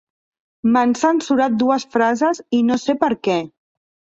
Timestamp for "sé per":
2.87-3.11